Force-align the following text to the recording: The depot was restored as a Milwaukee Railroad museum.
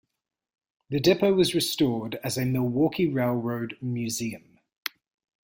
The 0.89 0.99
depot 0.99 1.31
was 1.31 1.53
restored 1.53 2.15
as 2.23 2.35
a 2.35 2.43
Milwaukee 2.43 3.07
Railroad 3.07 3.77
museum. 3.83 4.57